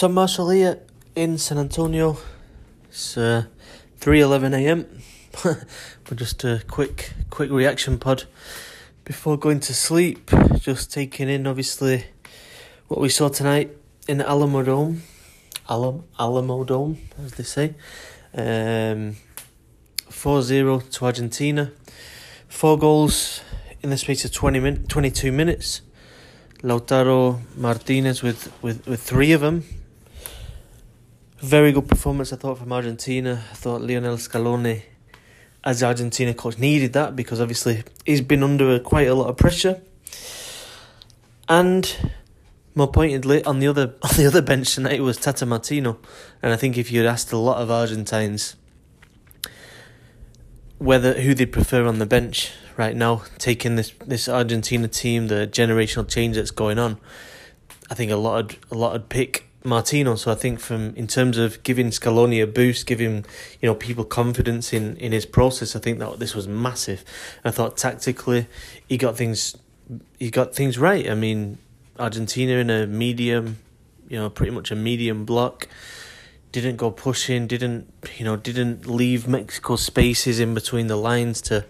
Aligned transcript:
Tom 0.00 0.14
Marshall 0.14 0.48
here 0.48 0.80
in 1.14 1.36
San 1.36 1.58
Antonio. 1.58 2.16
It's 2.88 3.18
uh, 3.18 3.44
three 3.98 4.22
eleven 4.22 4.54
a.m. 4.54 4.86
but 5.42 5.66
just 6.16 6.42
a 6.42 6.62
quick 6.66 7.12
quick 7.28 7.50
reaction 7.50 7.98
pod 7.98 8.24
before 9.04 9.36
going 9.36 9.60
to 9.60 9.74
sleep. 9.74 10.30
Just 10.58 10.90
taking 10.90 11.28
in 11.28 11.46
obviously 11.46 12.06
what 12.88 12.98
we 12.98 13.10
saw 13.10 13.28
tonight 13.28 13.76
in 14.08 14.22
Alamo 14.22 14.62
Dome, 14.62 15.02
Alam 15.68 16.04
Alamo 16.18 16.64
Dome 16.64 16.96
as 17.22 17.32
they 17.32 17.44
say. 17.44 17.74
Um, 18.34 19.16
4-0 20.08 20.92
to 20.92 21.04
Argentina. 21.04 21.72
Four 22.48 22.78
goals 22.78 23.42
in 23.82 23.90
the 23.90 23.98
space 23.98 24.24
of 24.24 24.32
20 24.32 24.60
min- 24.60 24.86
22 24.86 25.30
minutes. 25.30 25.82
Lautaro 26.62 27.40
Martinez 27.54 28.22
with, 28.22 28.50
with, 28.62 28.86
with 28.86 29.02
three 29.02 29.32
of 29.32 29.42
them 29.42 29.64
very 31.40 31.72
good 31.72 31.88
performance, 31.88 32.32
I 32.32 32.36
thought, 32.36 32.58
from 32.58 32.72
Argentina. 32.72 33.42
I 33.50 33.54
thought 33.54 33.80
Lionel 33.80 34.16
Scaloni, 34.16 34.82
as 35.64 35.82
Argentina 35.82 36.34
coach, 36.34 36.58
needed 36.58 36.92
that 36.92 37.16
because 37.16 37.40
obviously 37.40 37.82
he's 38.04 38.20
been 38.20 38.42
under 38.42 38.78
quite 38.78 39.08
a 39.08 39.14
lot 39.14 39.28
of 39.28 39.36
pressure. 39.36 39.80
And 41.48 41.96
more 42.74 42.90
pointedly, 42.90 43.42
on 43.44 43.58
the 43.58 43.66
other 43.66 43.94
on 44.02 44.10
the 44.16 44.26
other 44.26 44.42
bench 44.42 44.74
tonight 44.74 45.00
was 45.00 45.16
Tata 45.16 45.46
Martino, 45.46 45.98
and 46.42 46.52
I 46.52 46.56
think 46.56 46.76
if 46.76 46.92
you'd 46.92 47.06
asked 47.06 47.32
a 47.32 47.38
lot 47.38 47.60
of 47.60 47.70
Argentines 47.70 48.56
whether 50.78 51.20
who 51.20 51.34
they 51.34 51.44
prefer 51.44 51.84
on 51.86 51.98
the 51.98 52.06
bench 52.06 52.52
right 52.76 52.94
now, 52.94 53.22
taking 53.38 53.76
this 53.76 53.92
this 54.06 54.28
Argentina 54.28 54.88
team, 54.88 55.28
the 55.28 55.48
generational 55.50 56.08
change 56.08 56.36
that's 56.36 56.50
going 56.50 56.78
on, 56.78 56.98
I 57.90 57.94
think 57.94 58.12
a 58.12 58.16
lot 58.16 58.52
of 58.52 58.58
a 58.70 58.74
lot 58.74 58.92
would 58.92 59.08
pick 59.08 59.49
Martino. 59.62 60.14
So 60.14 60.32
I 60.32 60.34
think 60.34 60.60
from 60.60 60.94
in 60.96 61.06
terms 61.06 61.36
of 61.36 61.62
giving 61.62 61.88
Scaloni 61.90 62.42
a 62.42 62.46
boost, 62.46 62.86
giving 62.86 63.24
you 63.60 63.68
know 63.68 63.74
people 63.74 64.04
confidence 64.04 64.72
in 64.72 64.96
in 64.96 65.12
his 65.12 65.26
process, 65.26 65.76
I 65.76 65.80
think 65.80 65.98
that 65.98 66.18
this 66.18 66.34
was 66.34 66.48
massive. 66.48 67.04
I 67.44 67.50
thought 67.50 67.76
tactically 67.76 68.46
he 68.88 68.96
got 68.96 69.16
things 69.16 69.56
he 70.18 70.30
got 70.30 70.54
things 70.54 70.78
right. 70.78 71.08
I 71.10 71.14
mean, 71.14 71.58
Argentina 71.98 72.54
in 72.54 72.70
a 72.70 72.86
medium, 72.86 73.58
you 74.08 74.18
know, 74.18 74.30
pretty 74.30 74.52
much 74.52 74.70
a 74.70 74.76
medium 74.76 75.24
block. 75.24 75.68
Didn't 76.52 76.76
go 76.76 76.90
pushing, 76.90 77.46
didn't 77.46 77.92
you 78.16 78.24
know, 78.24 78.36
didn't 78.36 78.86
leave 78.86 79.28
Mexico 79.28 79.76
spaces 79.76 80.40
in 80.40 80.54
between 80.54 80.88
the 80.88 80.96
lines 80.96 81.40
to 81.42 81.64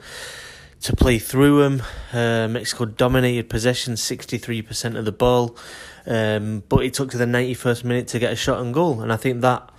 to 0.83 0.97
play 0.97 1.19
through 1.19 1.61
them. 1.63 1.83
Uh, 2.13 2.49
Mexico 2.49 2.87
dominated 2.87 3.51
possession, 3.51 3.97
sixty 3.97 4.39
three 4.39 4.63
percent 4.63 4.97
of 4.97 5.05
the 5.05 5.13
ball. 5.13 5.57
Um, 6.07 6.63
but 6.69 6.85
it 6.85 6.95
took 6.95 7.11
to 7.11 7.19
the 7.19 7.25
91st 7.25 7.85
minute 7.85 8.09
to 8.09 8.19
get 8.19 8.33
a 8.33 8.37
shot 8.37 8.59
on 8.59 8.73
goal. 8.73 9.01
And 9.01 9.13
I 9.13 9.17
think 9.17 9.41
that 9.43 9.71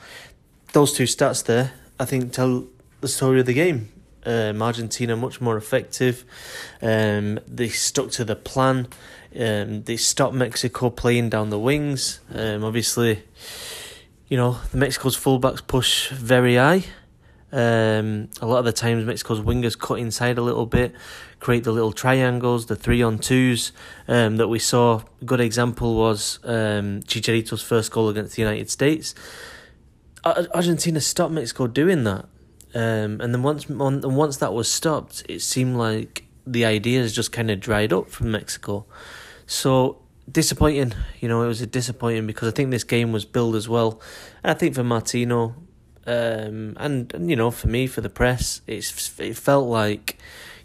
those 0.74 0.94
two 0.94 1.04
stats 1.04 1.44
there, 1.44 1.74
I 2.00 2.06
think, 2.06 2.32
tell 2.34 2.66
the 3.02 3.08
story 3.08 3.40
of 3.40 3.46
the 3.46 3.54
game. 3.54 3.90
Um, 4.24 4.62
Argentina 4.62 5.16
much 5.16 5.42
more 5.42 5.58
effective. 5.58 6.24
Um, 6.82 7.40
they 7.48 7.70
stuck 7.70 8.12
to 8.12 8.24
the 8.24 8.36
plan. 8.36 8.88
Um, 9.38 9.84
they 9.84 9.98
stopped 9.98 10.36
Mexico 10.36 10.90
playing 10.90 11.30
down 11.30 11.50
the 11.50 11.60
wings. 11.60 12.20
Um, 12.34 12.64
obviously, 12.64 13.24
you 14.28 14.38
know, 14.38 14.58
Mexico's 14.74 15.18
fullbacks 15.18 15.66
push 15.66 16.10
very 16.10 16.56
high. 16.56 16.84
Um, 17.52 18.30
a 18.42 18.46
lot 18.46 18.60
of 18.60 18.66
the 18.66 18.72
times, 18.72 19.06
Mexico's 19.06 19.42
wingers 19.42 19.78
cut 19.78 20.00
inside 20.00 20.38
a 20.38 20.42
little 20.42 20.66
bit, 20.66 20.94
create 21.40 21.64
the 21.64 21.72
little 21.72 21.92
triangles, 21.92 22.68
the 22.68 22.76
three 22.76 23.02
on 23.02 23.20
twos 23.20 23.72
um, 24.08 24.38
that 24.38 24.48
we 24.48 24.60
saw. 24.60 25.02
A 25.22 25.26
good 25.26 25.42
example 25.42 25.96
was 25.96 26.40
um, 26.44 27.02
Chicharito's 27.02 27.62
first 27.62 27.92
goal 27.92 28.10
against 28.10 28.36
the 28.36 28.42
United 28.42 28.70
States. 28.70 29.14
Argentina 30.24 31.02
stopped 31.02 31.34
Mexico 31.34 31.68
doing 31.68 32.04
that, 32.04 32.26
um, 32.76 33.20
and 33.20 33.34
then 33.34 33.42
once 33.42 33.68
once 33.68 34.38
that 34.38 34.54
was 34.54 34.72
stopped, 34.72 35.24
it 35.28 35.42
seemed 35.42 35.76
like 35.76 36.26
the 36.46 36.64
ideas 36.64 37.14
just 37.14 37.32
kind 37.32 37.50
of 37.50 37.60
dried 37.60 37.92
up 37.92 38.10
from 38.10 38.32
Mexico. 38.32 38.86
So 39.48 40.02
disappointing, 40.32 40.94
you 41.20 41.28
know, 41.28 41.44
it 41.44 41.48
was 41.48 41.62
a 41.62 41.68
disappointing 41.68 42.28
because 42.28 42.48
I 42.48 42.52
think 42.52 42.72
this 42.72 42.84
game 42.84 43.12
was 43.12 43.26
billed 43.26 43.56
as 43.56 43.68
well. 43.68 44.00
I 44.44 44.54
think 44.54 44.76
for 44.76 44.84
Martino, 44.84 45.56
um, 46.08 46.76
and, 46.78 47.14
and 47.14 47.30
you 47.30 47.36
know, 47.36 47.52
for 47.52 47.68
me, 47.68 47.88
for 47.88 48.02
the 48.02 48.10
press, 48.10 48.62
it's 48.68 49.20
it 49.20 49.38
felt 49.38 49.68
like, 49.68 50.18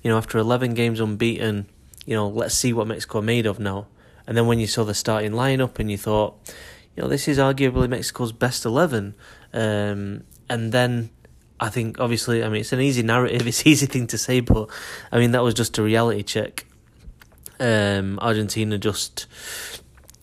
you 0.03 0.11
know, 0.11 0.17
after 0.17 0.39
eleven 0.39 0.75
games 0.75 1.01
unbeaten, 1.01 1.67
you 2.07 2.15
know, 2.15 2.29
let's 2.29 2.55
see 2.55 2.73
what 2.73 2.87
Mexico 2.87 3.19
are 3.19 3.23
made 3.23 3.47
of 3.47 3.59
now. 3.59 3.87
And 4.27 4.37
then 4.37 4.47
when 4.47 4.59
you 4.59 4.67
saw 4.67 4.85
the 4.85 4.95
starting 4.95 5.33
lineup 5.33 5.79
and 5.79 5.91
you 5.91 5.99
thought, 5.99 6.37
you 6.97 7.03
know, 7.03 7.09
this 7.09 7.29
is 7.29 7.39
arguably 7.39 7.89
Mexico's 7.89 8.33
best 8.33 8.65
eleven, 8.65 9.15
um, 9.53 10.25
and 10.49 10.73
then 10.73 11.11
I 11.61 11.69
think 11.69 12.01
obviously, 12.01 12.43
I 12.43 12.49
mean, 12.49 12.63
it's 12.63 12.73
an 12.73 12.81
easy 12.81 13.03
narrative, 13.03 13.47
it's 13.47 13.67
easy 13.67 13.87
thing 13.87 14.07
to 14.09 14.19
say, 14.19 14.41
but 14.41 14.71
I 15.13 15.19
mean 15.19 15.33
that 15.33 15.43
was 15.43 15.55
just 15.55 15.77
a 15.79 15.83
reality 15.83 16.23
check. 16.23 16.67
Um, 17.59 18.19
Argentina 18.21 18.77
just 18.77 19.27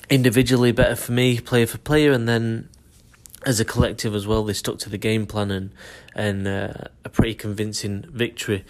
individually 0.09 0.71
better 0.71 0.95
for 0.95 1.11
me, 1.11 1.39
player 1.39 1.65
for 1.65 1.77
player, 1.79 2.11
and 2.11 2.27
then 2.27 2.69
as 3.45 3.59
a 3.59 3.65
collective 3.65 4.15
as 4.15 4.25
well, 4.25 4.43
they 4.43 4.53
stuck 4.53 4.79
to 4.79 4.89
the 4.89 4.97
game 4.97 5.25
plan 5.25 5.51
and 5.51 5.71
and 6.15 6.47
uh, 6.47 6.73
a 7.03 7.09
pretty 7.09 7.33
convincing 7.33 8.05
victory. 8.11 8.65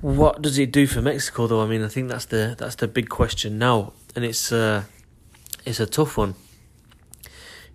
What 0.00 0.42
does 0.42 0.58
it 0.58 0.72
do 0.72 0.86
for 0.86 1.00
Mexico, 1.00 1.46
though? 1.46 1.62
I 1.62 1.66
mean, 1.66 1.82
I 1.82 1.88
think 1.88 2.08
that's 2.08 2.26
the 2.26 2.54
that's 2.58 2.76
the 2.76 2.88
big 2.88 3.08
question 3.08 3.58
now, 3.58 3.92
and 4.14 4.24
it's 4.24 4.52
uh, 4.52 4.84
it's 5.64 5.80
a 5.80 5.86
tough 5.86 6.16
one. 6.16 6.34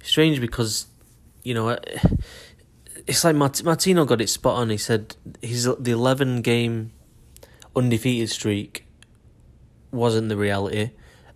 Strange 0.03 0.39
because, 0.39 0.87
you 1.43 1.53
know, 1.53 1.77
it's 3.07 3.23
like 3.23 3.35
Mart- 3.35 3.63
Martino 3.63 4.05
got 4.05 4.21
it 4.21 4.29
spot 4.29 4.57
on. 4.57 4.69
He 4.69 4.77
said 4.77 5.15
his 5.41 5.69
the 5.79 5.91
eleven 5.91 6.41
game 6.41 6.91
undefeated 7.75 8.29
streak 8.29 8.85
wasn't 9.91 10.29
the 10.29 10.37
reality 10.37 10.91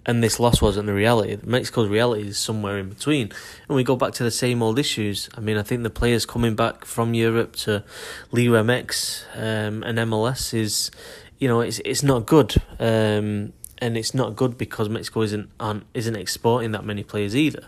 and 0.06 0.24
this 0.24 0.40
loss 0.40 0.62
wasn't 0.62 0.88
the 0.88 0.94
reality. 0.94 1.38
Mexico's 1.44 1.90
reality 1.90 2.28
is 2.28 2.38
somewhere 2.38 2.78
in 2.78 2.90
between. 2.90 3.32
And 3.68 3.76
we 3.76 3.84
go 3.84 3.96
back 3.96 4.14
to 4.14 4.24
the 4.24 4.32
same 4.32 4.62
old 4.62 4.78
issues. 4.78 5.30
I 5.36 5.40
mean, 5.40 5.58
I 5.58 5.64
think 5.64 5.84
the 5.84 5.90
players 5.90 6.26
coming 6.26 6.56
back 6.56 6.86
from 6.86 7.14
Europe 7.14 7.56
to 7.58 7.84
Liga 8.32 8.50
MX 8.50 9.24
um, 9.36 9.84
and 9.84 9.98
MLS 10.00 10.54
is, 10.54 10.92
you 11.40 11.48
know, 11.48 11.62
it's 11.62 11.80
it's 11.86 12.04
not 12.04 12.26
good. 12.26 12.56
Um, 12.80 13.54
and 13.80 13.98
it's 13.98 14.14
not 14.14 14.36
good 14.36 14.58
because 14.58 14.88
Mexico 14.88 15.22
isn't 15.24 15.50
aren't, 15.60 15.86
isn't 15.94 16.16
exporting 16.16 16.72
that 16.72 16.86
many 16.86 17.04
players 17.04 17.36
either. 17.36 17.68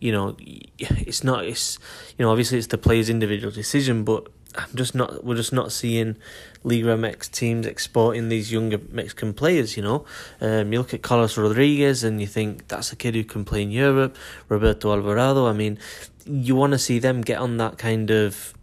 You 0.00 0.10
know, 0.12 0.36
it's 0.78 1.22
not. 1.22 1.44
It's 1.44 1.78
you 2.18 2.24
know, 2.24 2.30
obviously 2.30 2.58
it's 2.58 2.66
the 2.68 2.78
player's 2.78 3.08
individual 3.08 3.52
decision, 3.52 4.02
but 4.02 4.26
I'm 4.54 4.74
just 4.74 4.94
not. 4.94 5.24
We're 5.24 5.36
just 5.36 5.52
not 5.52 5.72
seeing 5.72 6.16
Liga 6.62 6.96
MX 6.96 7.30
teams 7.30 7.66
exporting 7.66 8.28
these 8.28 8.52
younger 8.52 8.78
Mexican 8.90 9.32
players. 9.32 9.76
You 9.76 9.82
know, 9.82 10.04
um, 10.40 10.72
you 10.72 10.78
look 10.78 10.94
at 10.94 11.02
Carlos 11.02 11.36
Rodriguez 11.38 12.04
and 12.04 12.20
you 12.20 12.26
think 12.26 12.68
that's 12.68 12.92
a 12.92 12.96
kid 12.96 13.14
who 13.14 13.24
can 13.24 13.44
play 13.44 13.62
in 13.62 13.70
Europe. 13.70 14.16
Roberto 14.48 14.92
Alvarado. 14.92 15.46
I 15.46 15.52
mean, 15.52 15.78
you 16.26 16.54
want 16.54 16.72
to 16.72 16.78
see 16.78 16.98
them 16.98 17.20
get 17.22 17.38
on 17.38 17.56
that 17.56 17.78
kind 17.78 18.10
of 18.10 18.54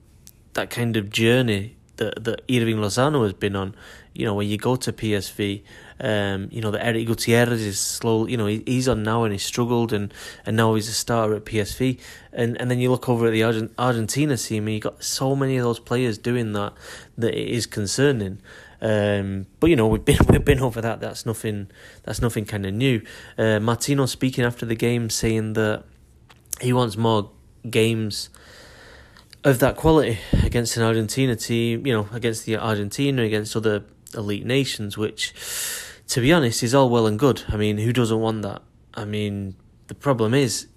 that 0.53 0.69
kind 0.69 0.97
of 0.97 1.09
journey 1.09 1.75
that 1.97 2.23
that 2.23 2.47
Hirving 2.47 2.77
Lozano 2.77 3.23
has 3.23 3.33
been 3.33 3.55
on. 3.55 3.75
You 4.13 4.25
know, 4.25 4.35
when 4.35 4.47
you 4.47 4.57
go 4.57 4.75
to 4.75 4.91
PSV, 4.91 5.63
um, 5.99 6.47
you 6.51 6.61
know 6.61 6.71
that 6.71 6.85
Erick 6.85 7.07
Gutierrez 7.07 7.61
is 7.61 7.79
slow. 7.79 8.25
You 8.25 8.37
know, 8.37 8.45
he, 8.45 8.63
he's 8.65 8.87
on 8.87 9.03
now 9.03 9.23
and 9.23 9.33
he's 9.33 9.43
struggled, 9.43 9.91
and, 9.91 10.13
and 10.45 10.55
now 10.55 10.75
he's 10.75 10.87
a 10.87 10.93
starter 10.93 11.35
at 11.35 11.45
PSV. 11.45 11.99
And 12.31 12.59
and 12.59 12.71
then 12.71 12.79
you 12.79 12.91
look 12.91 13.09
over 13.09 13.27
at 13.27 13.31
the 13.31 13.43
Argent, 13.43 13.73
Argentina 13.77 14.37
team, 14.37 14.67
and 14.67 14.75
you 14.75 14.79
got 14.79 15.03
so 15.03 15.35
many 15.35 15.57
of 15.57 15.63
those 15.63 15.79
players 15.79 16.17
doing 16.17 16.53
that 16.53 16.73
that 17.17 17.33
it 17.33 17.49
is 17.49 17.65
concerning. 17.65 18.41
Um, 18.81 19.47
but 19.59 19.69
you 19.69 19.75
know 19.75 19.87
we've 19.87 20.05
been 20.05 20.19
we've 20.29 20.45
been 20.45 20.61
over 20.61 20.81
that. 20.81 20.99
That's 21.01 21.25
nothing. 21.25 21.69
That's 22.03 22.21
nothing 22.21 22.45
kind 22.45 22.65
of 22.65 22.73
new. 22.73 23.01
Uh, 23.37 23.59
Martino 23.59 24.05
speaking 24.05 24.45
after 24.45 24.65
the 24.65 24.75
game, 24.75 25.09
saying 25.09 25.53
that 25.53 25.83
he 26.61 26.73
wants 26.73 26.97
more 26.97 27.29
games 27.69 28.29
of 29.43 29.59
that 29.59 29.75
quality 29.75 30.19
against 30.43 30.75
an 30.77 30.83
Argentina 30.83 31.35
team, 31.35 31.85
you 31.85 31.93
know, 31.93 32.07
against 32.11 32.45
the 32.45 32.57
Argentina, 32.57 33.23
against 33.23 33.55
other 33.55 33.83
elite 34.13 34.45
nations, 34.45 34.97
which, 34.97 35.33
to 36.09 36.21
be 36.21 36.33
honest, 36.33 36.63
is 36.63 36.75
all 36.75 36.89
well 36.89 37.07
and 37.07 37.17
good. 37.17 37.43
I 37.47 37.57
mean, 37.57 37.77
who 37.77 37.93
doesn't 37.93 38.19
want 38.19 38.41
that? 38.43 38.61
I 38.93 39.05
mean, 39.05 39.55
the 39.87 39.95
problem 39.95 40.33
is, 40.33 40.67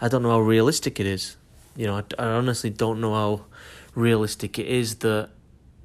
I 0.00 0.08
don't 0.08 0.22
know 0.22 0.30
how 0.30 0.40
realistic 0.40 0.98
it 1.00 1.06
is. 1.06 1.36
You 1.76 1.86
know, 1.86 1.96
I, 1.96 2.02
I 2.22 2.26
honestly 2.26 2.70
don't 2.70 3.00
know 3.00 3.14
how 3.14 3.44
realistic 3.94 4.58
it 4.58 4.66
is 4.66 4.96
that, 4.96 5.30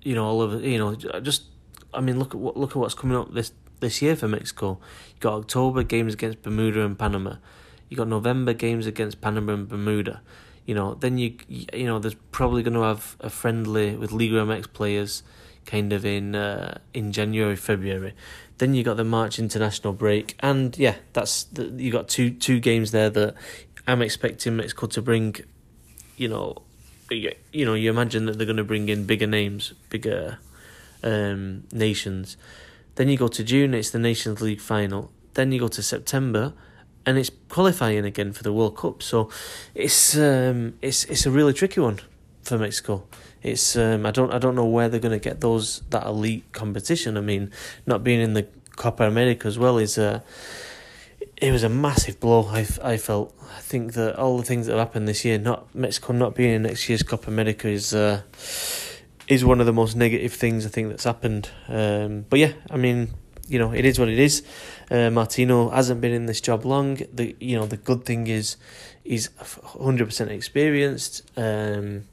you 0.01 0.15
know, 0.15 0.25
all 0.25 0.41
of 0.41 0.63
you 0.63 0.77
know, 0.77 0.95
just 0.95 1.44
I 1.94 2.01
mean, 2.01 2.18
look 2.18 2.33
at 2.33 2.39
what 2.39 2.57
look 2.57 2.71
at 2.71 2.77
what's 2.77 2.95
coming 2.95 3.18
up 3.18 3.33
this 3.33 3.51
this 3.79 4.01
year 4.01 4.15
for 4.15 4.27
Mexico. 4.27 4.79
You 5.13 5.19
got 5.19 5.33
October 5.33 5.83
games 5.83 6.13
against 6.13 6.41
Bermuda 6.41 6.85
and 6.85 6.97
Panama. 6.97 7.35
You 7.89 7.97
got 7.97 8.07
November 8.07 8.53
games 8.53 8.88
against 8.88 9.21
Panama 9.21 9.53
and 9.53 9.68
Bermuda 9.68 10.21
you 10.65 10.75
know, 10.75 10.94
then 10.95 11.18
you 11.18 11.35
you 11.50 11.85
know, 11.85 12.00
there's 12.00 12.15
probably 12.31 12.63
going 12.63 12.75
to 12.75 12.81
have 12.81 13.18
a 13.19 13.29
friendly 13.29 13.95
with 13.95 14.12
Liga 14.12 14.35
MX 14.35 14.71
players, 14.73 15.23
kind 15.65 15.91
of 15.91 16.06
in 16.06 16.35
uh, 16.35 16.77
in 16.94 17.12
January 17.12 17.56
February. 17.56 18.13
Then 18.62 18.75
you 18.75 18.84
got 18.84 18.98
the 18.98 19.04
March 19.04 19.40
international 19.40 19.92
break, 19.92 20.36
and 20.40 20.78
yeah, 20.78 20.98
that's 21.13 21.48
you 21.58 21.92
got 21.92 22.08
two 22.08 22.30
two 22.30 22.60
games 22.60 22.92
there 22.92 23.10
that 23.10 23.34
I'm 23.88 24.04
expecting 24.04 24.58
Mexico 24.58 24.86
to 24.86 25.02
bring, 25.02 25.36
you 26.16 26.28
know, 26.28 26.62
you 27.10 27.66
know, 27.66 27.74
you 27.74 27.90
imagine 27.90 28.28
that 28.28 28.38
they're 28.38 28.46
going 28.46 28.58
to 28.58 28.63
bring 28.63 28.88
in 28.88 29.08
bigger 29.08 29.25
names, 29.25 29.74
bigger 29.90 30.38
um, 31.02 31.63
nations. 31.72 32.38
Then 32.94 33.10
you 33.10 33.18
go 33.18 33.28
to 33.30 33.44
June, 33.44 33.74
it's 33.74 33.90
the 33.90 33.98
Nations 33.98 34.42
League 34.42 34.62
final. 34.62 35.12
Then 35.34 35.52
you 35.52 35.60
go 35.60 35.68
to 35.68 35.81
September, 35.81 36.54
and 37.04 37.18
it's 37.18 37.31
qualifying 37.50 38.06
again 38.06 38.31
for 38.31 38.44
the 38.44 38.54
World 38.54 38.78
Cup. 38.78 39.02
So 39.02 39.31
it's 39.74 40.16
um, 40.16 40.75
it's 40.84 41.06
it's 41.06 41.25
a 41.25 41.31
really 41.31 41.54
tricky 41.54 41.80
one 41.80 42.00
for 42.44 42.58
Mexico. 42.58 43.04
It's 43.42 43.76
um, 43.76 44.06
I 44.06 44.12
don't 44.12 44.32
I 44.34 44.38
don't 44.38 44.56
know 44.56 44.66
where 44.66 44.90
they're 44.90 45.00
going 45.00 45.20
to 45.20 45.30
get 45.30 45.42
those 45.42 45.82
that 45.90 46.06
elite 46.06 46.52
competition. 46.52 47.18
I 47.18 47.22
mean, 47.22 47.52
not 47.86 48.04
being 48.04 48.22
in 48.22 48.34
the 48.34 48.48
Copa 48.76 49.04
America 49.04 49.48
as 49.48 49.58
well 49.58 49.78
is 49.78 49.98
a 49.98 50.24
it 51.38 51.52
was 51.52 51.64
a 51.64 51.70
massive 51.70 52.20
blow. 52.20 52.46
I, 52.46 52.68
I 52.84 52.98
felt. 52.98 53.36
I 53.58 53.60
think 53.60 53.94
that 53.94 54.16
all 54.18 54.38
the 54.38 54.44
things 54.44 54.68
that 54.68 54.78
have 54.78 54.88
happened 54.88 55.08
this 55.08 55.26
year, 55.26 55.38
not 55.38 55.74
Mexico 55.76 56.14
not 56.14 56.36
being 56.36 56.54
in 56.54 56.62
next 56.64 56.88
year's 56.88 57.04
Copa 57.04 57.30
America, 57.30 57.68
is 57.68 57.94
uh, 57.94 58.22
is 59.28 59.44
one 59.44 59.60
of 59.60 59.66
the 59.66 59.74
most 59.74 59.96
negative 59.96 60.34
things 60.34 60.66
I 60.66 60.70
think 60.70 60.90
that's 60.90 61.04
happened. 61.04 61.50
Um, 61.68 62.26
but 62.30 62.40
yeah, 62.40 62.54
I 62.70 62.78
mean, 62.78 63.14
you 63.48 63.60
know, 63.60 63.74
it 63.74 63.86
is 63.86 63.98
what 63.98 64.08
it 64.08 64.20
is. 64.20 64.44
Uh, 64.90 65.10
Martino 65.10 65.70
hasn't 65.70 66.00
been 66.00 66.14
in 66.14 66.28
this 66.28 66.42
job 66.42 66.64
long. 66.64 67.00
The 67.12 67.36
you 67.40 67.58
know 67.58 67.66
the 67.66 67.78
good 67.78 68.06
thing 68.06 68.28
is 68.28 68.58
he's 69.04 69.30
hundred 69.38 70.06
percent 70.06 70.32
experienced. 70.32 71.24
Um, 71.36 72.06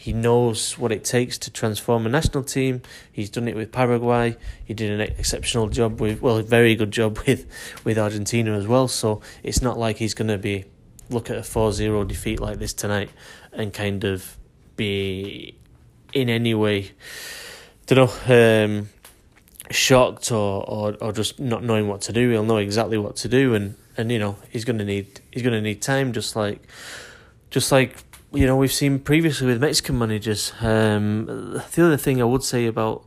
he 0.00 0.14
knows 0.14 0.78
what 0.78 0.92
it 0.92 1.04
takes 1.04 1.36
to 1.36 1.50
transform 1.50 2.06
a 2.06 2.08
national 2.08 2.42
team. 2.42 2.80
He's 3.12 3.28
done 3.28 3.46
it 3.46 3.54
with 3.54 3.70
Paraguay. 3.70 4.34
He 4.64 4.72
did 4.72 4.98
an 4.98 5.02
exceptional 5.02 5.68
job 5.68 6.00
with, 6.00 6.22
well, 6.22 6.38
a 6.38 6.42
very 6.42 6.74
good 6.74 6.90
job 6.90 7.18
with, 7.26 7.44
with 7.84 7.98
Argentina 7.98 8.56
as 8.56 8.66
well. 8.66 8.88
So 8.88 9.20
it's 9.42 9.60
not 9.60 9.78
like 9.78 9.98
he's 9.98 10.14
going 10.14 10.28
to 10.28 10.38
be 10.38 10.64
look 11.10 11.28
at 11.28 11.36
a 11.36 11.42
4-0 11.42 12.08
defeat 12.08 12.40
like 12.40 12.58
this 12.58 12.72
tonight 12.72 13.10
and 13.52 13.74
kind 13.74 14.04
of 14.04 14.38
be 14.74 15.54
in 16.14 16.30
any 16.30 16.54
way, 16.54 16.92
don't 17.84 18.26
know, 18.26 18.64
um, 18.64 18.88
shocked 19.70 20.32
or, 20.32 20.64
or 20.66 20.96
or 21.02 21.12
just 21.12 21.38
not 21.38 21.62
knowing 21.62 21.88
what 21.88 22.00
to 22.02 22.12
do. 22.14 22.30
He'll 22.30 22.42
know 22.42 22.56
exactly 22.56 22.96
what 22.96 23.16
to 23.16 23.28
do, 23.28 23.54
and, 23.54 23.76
and 23.98 24.10
you 24.10 24.18
know 24.18 24.36
he's 24.48 24.64
gonna 24.64 24.86
need 24.86 25.20
he's 25.30 25.42
gonna 25.42 25.60
need 25.60 25.82
time, 25.82 26.14
just 26.14 26.34
like 26.36 26.66
just 27.50 27.70
like 27.70 27.98
you 28.32 28.46
know 28.46 28.56
we've 28.56 28.72
seen 28.72 28.98
previously 28.98 29.46
with 29.46 29.60
Mexican 29.60 29.98
managers. 29.98 30.52
Um, 30.60 31.26
the 31.72 31.84
other 31.84 31.96
thing 31.96 32.20
I 32.20 32.24
would 32.24 32.44
say 32.44 32.66
about 32.66 33.06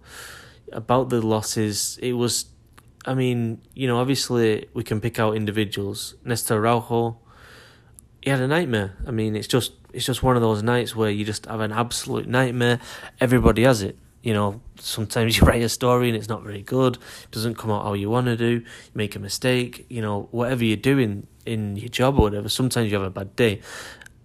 about 0.71 1.09
the 1.09 1.21
losses, 1.21 1.97
it 2.01 2.13
was, 2.13 2.45
I 3.05 3.13
mean, 3.13 3.61
you 3.73 3.87
know, 3.87 3.99
obviously 3.99 4.67
we 4.73 4.83
can 4.83 4.99
pick 4.99 5.19
out 5.19 5.35
individuals. 5.35 6.15
Nestor 6.25 6.57
Araujo, 6.57 7.17
he 8.21 8.29
had 8.29 8.41
a 8.41 8.47
nightmare. 8.47 8.97
I 9.07 9.11
mean, 9.11 9.35
it's 9.35 9.47
just 9.47 9.73
it's 9.93 10.05
just 10.05 10.23
one 10.23 10.35
of 10.35 10.41
those 10.41 10.63
nights 10.63 10.95
where 10.95 11.09
you 11.09 11.23
just 11.23 11.45
have 11.45 11.61
an 11.61 11.71
absolute 11.71 12.27
nightmare. 12.27 12.79
Everybody 13.21 13.63
has 13.63 13.81
it. 13.81 13.97
You 14.23 14.33
know, 14.33 14.61
sometimes 14.79 15.37
you 15.39 15.45
write 15.45 15.61
a 15.61 15.69
story 15.69 16.09
and 16.09 16.17
it's 16.17 16.29
not 16.29 16.43
very 16.43 16.63
good. 16.63 16.95
It 16.95 17.31
doesn't 17.31 17.57
come 17.57 17.71
out 17.71 17.83
how 17.83 17.93
you 17.93 18.09
want 18.09 18.25
to 18.27 18.35
do. 18.35 18.49
You 18.49 18.63
make 18.93 19.15
a 19.15 19.19
mistake. 19.19 19.85
You 19.89 20.01
know, 20.01 20.27
whatever 20.31 20.65
you're 20.65 20.77
doing 20.77 21.27
in 21.45 21.75
your 21.77 21.89
job 21.89 22.17
or 22.17 22.23
whatever. 22.23 22.49
Sometimes 22.49 22.91
you 22.91 22.97
have 22.97 23.07
a 23.07 23.09
bad 23.09 23.35
day. 23.35 23.61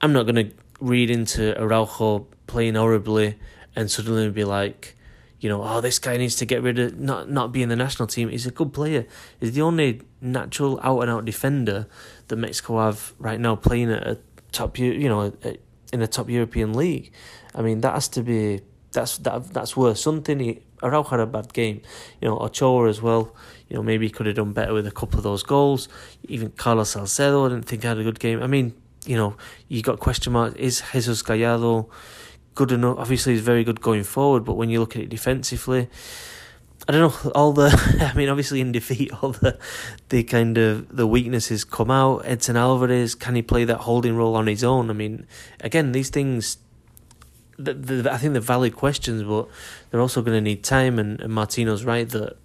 I'm 0.01 0.13
not 0.13 0.27
gonna 0.27 0.51
read 0.81 1.11
into 1.11 1.61
Araujo 1.61 2.27
playing 2.47 2.75
horribly 2.75 3.39
and 3.75 3.91
suddenly 3.91 4.31
be 4.31 4.45
like, 4.45 4.97
you 5.41 5.49
know, 5.49 5.63
oh, 5.63 5.81
this 5.81 5.99
guy 5.99 6.17
needs 6.17 6.37
to 6.37 6.45
get 6.45 6.63
rid 6.63 6.79
of 6.79 6.99
not 6.99 7.31
not 7.31 7.53
being 7.53 7.69
the 7.69 7.77
national 7.77 8.09
team. 8.09 8.29
He's 8.29 8.47
a 8.47 8.51
good 8.51 8.73
player. 8.73 9.07
He's 9.39 9.53
the 9.53 9.63
only 9.63 10.03
natural 10.21 10.81
out 10.83 11.01
and 11.01 11.11
out 11.11 11.25
defender 11.25 11.87
that 12.27 12.37
Mexico 12.37 12.81
have 12.81 13.13
right 13.19 13.39
now 13.39 13.55
playing 13.55 13.93
at 13.93 14.05
a 14.05 14.19
top, 14.51 14.79
you 14.79 15.09
know, 15.09 15.33
in 15.93 16.03
a 16.03 16.09
top 16.09 16.29
European 16.29 16.73
league. 16.75 17.13
I 17.55 17.63
mean, 17.63 17.81
that 17.83 17.95
has 17.95 18.09
to 18.09 18.23
be 18.23 18.63
that's 18.93 19.19
that 19.19 19.53
that's 19.53 19.77
worth 19.77 19.99
something. 19.99 20.61
Araujo 20.83 21.11
had 21.11 21.21
a 21.21 21.27
bad 21.27 21.53
game, 21.53 21.83
you 22.21 22.29
know, 22.29 22.39
Ochoa 22.39 22.89
as 22.89 23.03
well. 23.03 23.35
You 23.69 23.77
know, 23.77 23.83
maybe 23.83 24.07
he 24.07 24.11
could 24.11 24.27
have 24.27 24.37
done 24.37 24.53
better 24.53 24.73
with 24.73 24.87
a 24.87 24.93
couple 24.93 25.19
of 25.19 25.25
those 25.25 25.43
goals. 25.43 25.89
Even 26.25 26.51
Carlos 26.51 26.91
Salcedo, 26.91 27.47
I 27.47 27.49
didn't 27.51 27.67
think 27.67 27.83
had 27.83 27.99
a 27.99 28.05
good 28.05 28.19
game. 28.19 28.43
I 28.43 28.47
mean, 28.47 28.75
you 29.07 29.17
know, 29.17 29.37
you 29.69 29.83
got 29.83 29.99
question 29.99 30.33
mark. 30.33 30.57
Is 30.57 30.83
Jesus 30.93 31.23
Gallardo 31.23 31.89
good 32.55 32.73
enough? 32.73 32.99
Obviously, 32.99 33.35
he's 33.35 33.43
very 33.43 33.65
good 33.65 33.81
going 33.81 34.05
forward, 34.05 34.45
but 34.45 34.55
when 34.55 34.71
you 34.71 34.81
look 34.81 34.97
at 34.97 35.03
it 35.03 35.09
defensively, 35.09 35.89
I 36.89 36.93
don't 36.93 37.25
know. 37.25 37.31
All 37.33 37.53
the, 37.53 37.69
I 38.15 38.17
mean, 38.17 38.29
obviously 38.29 38.61
in 38.61 38.73
defeat, 38.73 39.13
all 39.23 39.33
the, 39.33 39.59
the 40.09 40.23
kind 40.25 40.57
of 40.59 40.95
the 40.95 41.07
weaknesses 41.07 41.65
come 41.65 41.91
out. 41.91 42.23
Edson 42.25 42.57
Alvarez, 42.57 43.15
can 43.15 43.35
he 43.35 43.43
play 43.43 43.65
that 43.65 43.79
holding 43.79 44.17
role 44.17 44.37
on 44.37 44.47
his 44.47 44.65
own? 44.65 44.91
I 44.91 44.95
mean, 44.95 45.27
again, 45.61 45.93
these 45.93 46.11
things. 46.11 46.59
The, 47.61 47.75
the, 47.75 48.13
I 48.13 48.19
think 48.19 48.35
they're 48.35 48.41
valid 48.41 48.77
questions, 48.77 49.25
but 49.25 49.49
they're 49.91 50.01
also 50.01 50.23
going 50.23 50.37
to 50.37 50.41
need 50.41 50.63
time. 50.63 50.97
And, 50.97 51.21
and 51.21 51.33
Martino's 51.33 51.85
right 51.85 52.09
that 52.11 52.37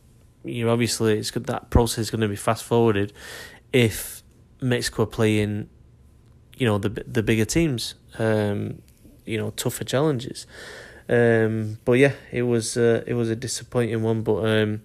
you 0.44 0.70
obviously 0.70 1.18
it's 1.18 1.32
good 1.32 1.46
that 1.46 1.70
process 1.70 2.00
is 2.00 2.12
going 2.12 2.22
to 2.22 2.28
be 2.28 2.36
fast 2.36 2.64
forwarded 2.64 3.14
if 3.72 4.24
Mexico 4.62 5.04
are 5.04 5.08
playing 5.08 5.70
you 6.58 6.66
know 6.66 6.78
the 6.78 6.90
the 6.90 7.24
bigger 7.24 7.46
teams, 7.46 7.96
um, 8.20 8.82
you 9.26 9.38
know 9.38 9.52
tougher 9.52 9.84
challenges. 9.84 10.46
Um, 11.10 11.80
but 11.84 11.94
yeah, 11.94 12.14
it 12.32 12.44
was 12.44 12.78
uh, 12.78 13.04
it 13.06 13.14
was 13.14 13.30
a 13.30 13.36
disappointing 13.36 14.02
one. 14.04 14.22
But 14.22 14.46
um, 14.46 14.82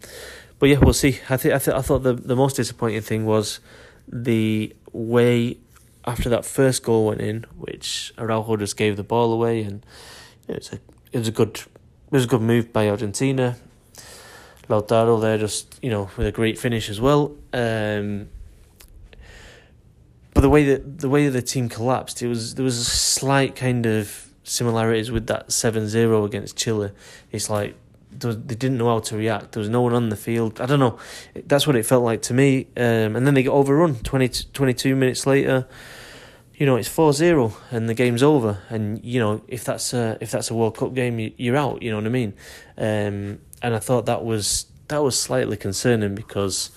but 0.59 0.69
yeah, 0.69 0.79
we'll 0.79 0.93
see. 0.93 1.21
I 1.29 1.37
think 1.37 1.55
I 1.55 1.59
th- 1.59 1.77
I 1.77 1.83
thought 1.83 2.03
the 2.03 2.15
the 2.15 2.37
most 2.37 2.57
disappointing 2.57 3.03
thing 3.03 3.25
was 3.25 3.61
the 4.07 4.75
way 4.93 5.59
after 6.05 6.29
that 6.31 6.45
first 6.45 6.83
goal 6.83 7.07
went 7.07 7.21
in, 7.21 7.45
which 7.57 8.13
Araujo 8.19 8.57
just 8.57 8.77
gave 8.77 8.97
the 8.97 9.05
ball 9.05 9.33
away, 9.33 9.63
and 9.63 9.85
it 10.49 10.57
was 10.57 10.73
a 10.73 10.79
it 11.13 11.19
was 11.19 11.29
a 11.29 11.33
good 11.33 11.57
it 11.59 12.13
was 12.13 12.25
a 12.25 12.29
good 12.29 12.43
move 12.43 12.73
by 12.73 12.89
Argentina. 12.89 13.57
Lautaro 14.69 15.21
there 15.21 15.39
just 15.39 15.79
you 15.83 15.91
know 15.91 16.11
with 16.17 16.27
a 16.27 16.33
great 16.33 16.59
finish 16.59 16.89
as 16.89 17.01
well. 17.01 17.37
Um, 17.53 18.29
but 20.39 20.43
the 20.43 20.51
way 20.51 20.63
that 20.67 21.01
the 21.01 21.09
way 21.09 21.27
the 21.29 21.43
team 21.43 21.69
collapsed, 21.69 22.23
it 22.23 22.29
was 22.29 22.55
there 22.55 22.65
was 22.65 22.79
a 22.79 22.85
slight 22.85 23.57
kind 23.57 23.85
of 23.87 24.33
similarities 24.45 25.11
with 25.11 25.27
that 25.27 25.49
7-0 25.49 26.25
against 26.25 26.57
Chile. 26.57 26.93
It's 27.33 27.51
like 27.51 27.75
they 28.13 28.55
didn't 28.55 28.79
know 28.79 28.87
how 28.87 29.01
to 29.01 29.17
react. 29.17 29.51
There 29.51 29.61
was 29.61 29.69
no 29.69 29.83
one 29.83 29.95
on 29.95 30.11
the 30.11 30.17
field. 30.17 30.61
I 30.61 30.67
don't 30.67 30.79
know. 30.79 30.97
That's 31.35 31.67
what 31.67 31.75
it 31.75 31.85
felt 31.85 32.05
like 32.05 32.23
to 32.23 32.35
me. 32.35 32.69
Um, 32.77 33.17
and 33.17 33.27
then 33.27 33.35
they 33.35 33.43
got 33.43 33.53
overrun 33.53 33.97
20, 33.97 34.29
22 34.53 34.95
minutes 34.95 35.27
later. 35.27 35.67
You 36.55 36.67
know, 36.67 36.77
it's 36.77 36.89
4-0 36.89 37.53
and 37.73 37.89
the 37.89 37.95
game's 37.95 38.23
over. 38.23 38.63
And 38.69 39.05
you 39.05 39.19
know, 39.19 39.43
if 39.49 39.65
that's 39.65 39.93
a, 39.93 40.19
if 40.21 40.31
that's 40.31 40.53
a 40.53 40.55
World 40.55 40.77
Cup 40.77 40.95
game, 40.95 41.33
you're 41.37 41.57
out. 41.57 41.83
You 41.83 41.91
know 41.91 41.97
what 41.97 42.07
I 42.07 42.11
mean? 42.11 42.35
Um, 42.77 43.41
and 43.61 43.75
I 43.75 43.81
thought 43.81 44.07
that 44.07 44.25
was 44.25 44.67
that 44.87 45.03
was 45.03 45.21
slightly 45.21 45.57
concerning 45.57 46.15
because 46.15 46.71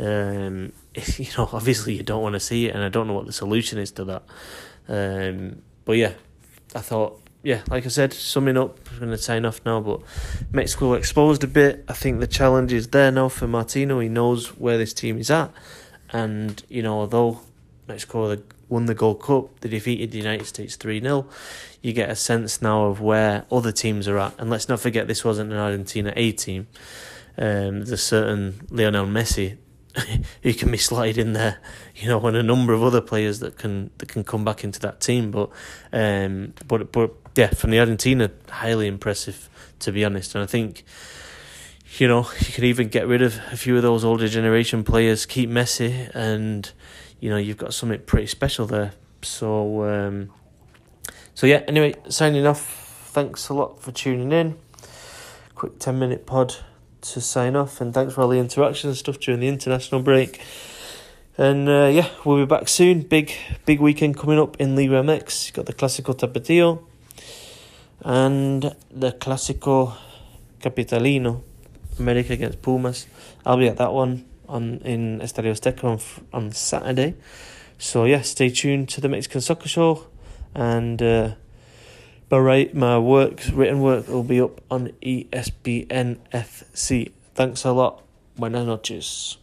um, 0.00 0.72
you 1.18 1.26
know, 1.36 1.48
obviously 1.52 1.94
you 1.94 2.02
don't 2.02 2.22
want 2.22 2.34
to 2.34 2.40
see 2.40 2.66
it, 2.66 2.74
and 2.74 2.82
I 2.82 2.88
don't 2.88 3.06
know 3.06 3.14
what 3.14 3.26
the 3.26 3.32
solution 3.32 3.78
is 3.78 3.90
to 3.92 4.04
that. 4.04 4.22
Um, 4.88 5.62
but 5.84 5.96
yeah, 5.96 6.12
I 6.74 6.80
thought, 6.80 7.20
yeah, 7.42 7.62
like 7.70 7.86
I 7.86 7.88
said, 7.88 8.12
summing 8.12 8.56
up, 8.56 8.78
I'm 8.92 8.98
going 8.98 9.10
to 9.10 9.18
sign 9.18 9.44
off 9.44 9.60
now, 9.64 9.80
but 9.80 10.00
Mexico 10.52 10.94
exposed 10.94 11.44
a 11.44 11.46
bit. 11.46 11.84
I 11.88 11.92
think 11.92 12.20
the 12.20 12.26
challenge 12.26 12.72
is 12.72 12.88
there 12.88 13.10
now 13.10 13.28
for 13.28 13.46
Martino. 13.46 14.00
He 14.00 14.08
knows 14.08 14.48
where 14.58 14.76
this 14.76 14.92
team 14.92 15.18
is 15.18 15.30
at. 15.30 15.52
And, 16.10 16.62
you 16.68 16.82
know, 16.82 17.00
although 17.00 17.40
Mexico 17.86 18.36
won 18.68 18.86
the 18.86 18.94
Gold 18.94 19.22
Cup, 19.22 19.60
they 19.60 19.68
defeated 19.68 20.10
the 20.10 20.18
United 20.18 20.46
States 20.46 20.76
3 20.76 21.00
0, 21.00 21.26
you 21.80 21.92
get 21.92 22.10
a 22.10 22.16
sense 22.16 22.60
now 22.60 22.86
of 22.86 23.00
where 23.00 23.46
other 23.52 23.72
teams 23.72 24.08
are 24.08 24.18
at. 24.18 24.34
And 24.38 24.50
let's 24.50 24.68
not 24.68 24.80
forget 24.80 25.06
this 25.06 25.24
wasn't 25.24 25.52
an 25.52 25.58
Argentina 25.58 26.12
A 26.16 26.32
team. 26.32 26.66
Um, 27.36 27.78
there's 27.78 27.92
a 27.92 27.96
certain 27.96 28.66
Lionel 28.70 29.06
Messi 29.06 29.58
who 30.42 30.54
can 30.54 30.70
be 30.70 30.78
slotted 30.78 31.18
in 31.18 31.32
there, 31.32 31.58
you 31.96 32.08
know, 32.08 32.24
and 32.26 32.36
a 32.36 32.42
number 32.42 32.72
of 32.72 32.82
other 32.82 33.00
players 33.00 33.40
that 33.40 33.56
can 33.56 33.90
that 33.98 34.08
can 34.08 34.24
come 34.24 34.44
back 34.44 34.64
into 34.64 34.80
that 34.80 35.00
team. 35.00 35.30
But 35.30 35.50
um, 35.92 36.54
but 36.66 36.92
but 36.92 37.14
yeah, 37.36 37.48
from 37.50 37.70
the 37.70 37.80
Argentina, 37.80 38.30
highly 38.48 38.86
impressive 38.86 39.48
to 39.80 39.92
be 39.92 40.04
honest. 40.04 40.34
And 40.34 40.42
I 40.42 40.46
think 40.46 40.84
you 41.98 42.08
know 42.08 42.28
you 42.40 42.52
can 42.52 42.64
even 42.64 42.88
get 42.88 43.06
rid 43.06 43.22
of 43.22 43.40
a 43.52 43.56
few 43.56 43.76
of 43.76 43.82
those 43.82 44.04
older 44.04 44.28
generation 44.28 44.84
players, 44.84 45.26
keep 45.26 45.50
Messi, 45.50 46.10
and 46.14 46.70
you 47.20 47.30
know 47.30 47.36
you've 47.36 47.56
got 47.56 47.74
something 47.74 48.00
pretty 48.00 48.26
special 48.26 48.66
there. 48.66 48.92
So 49.22 49.84
um, 49.84 50.30
so 51.34 51.46
yeah. 51.46 51.62
Anyway, 51.68 51.94
signing 52.08 52.46
off. 52.46 52.86
Thanks 53.10 53.48
a 53.48 53.54
lot 53.54 53.80
for 53.80 53.90
tuning 53.90 54.32
in. 54.32 54.58
Quick 55.54 55.78
ten 55.78 55.98
minute 55.98 56.26
pod 56.26 56.56
to 57.00 57.20
sign 57.20 57.56
off. 57.56 57.80
And 57.80 57.92
thanks 57.94 58.14
for 58.14 58.22
all 58.22 58.28
the 58.28 58.38
interaction 58.38 58.90
and 58.90 58.96
stuff 58.96 59.18
during 59.18 59.40
the 59.40 59.48
international 59.48 60.02
break. 60.02 60.40
And 61.36 61.68
uh, 61.68 61.90
yeah, 61.92 62.08
we'll 62.24 62.38
be 62.38 62.46
back 62.46 62.68
soon. 62.68 63.02
Big 63.02 63.32
big 63.64 63.80
weekend 63.80 64.16
coming 64.16 64.38
up 64.38 64.56
in 64.60 64.74
Liga 64.74 65.02
MX. 65.02 65.46
You've 65.46 65.54
got 65.54 65.66
the 65.66 65.72
Clásico 65.72 66.14
Tapatio 66.14 66.82
and 68.04 68.74
the 68.90 69.12
Clásico 69.12 69.96
Capitalino, 70.60 71.42
America 71.98 72.32
against 72.32 72.62
Pumas. 72.62 73.06
I'll 73.46 73.56
be 73.56 73.68
at 73.68 73.76
that 73.76 73.92
one 73.92 74.24
on 74.48 74.78
in 74.78 75.20
Estadio 75.20 75.52
Azteca 75.52 75.84
on, 75.84 76.00
on 76.32 76.52
Saturday. 76.52 77.14
So 77.78 78.04
yeah, 78.04 78.22
stay 78.22 78.50
tuned 78.50 78.88
to 78.90 79.00
the 79.00 79.08
Mexican 79.08 79.40
Soccer 79.40 79.68
Show, 79.68 80.06
and 80.54 81.00
uh, 81.00 81.34
right, 82.36 82.74
my 82.74 82.98
works, 82.98 83.48
written 83.50 83.80
work, 83.80 84.06
will 84.08 84.22
be 84.22 84.40
up 84.40 84.60
on 84.70 84.92
ESPN 85.00 86.18
FC. 86.32 87.12
Thanks 87.34 87.64
a 87.64 87.72
lot. 87.72 88.04
Buenas 88.36 88.66
noches. 88.66 89.38